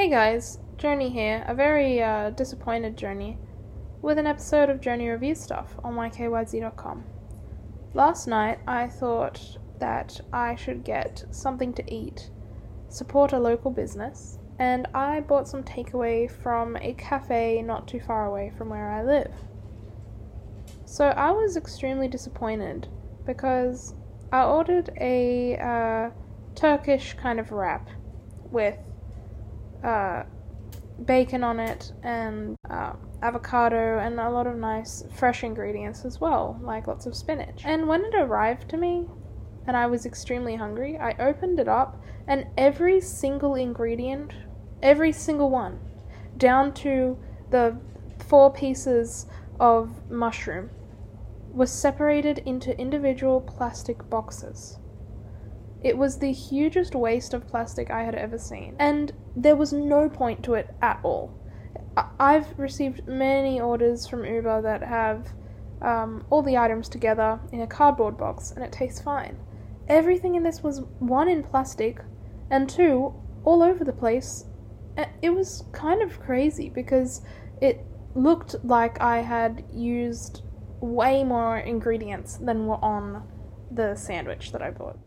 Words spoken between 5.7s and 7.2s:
on mykyz.com.